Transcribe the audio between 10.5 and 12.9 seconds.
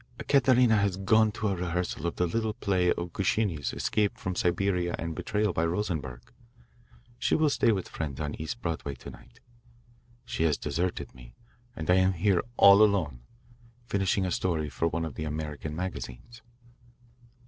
deserted me, and here I am all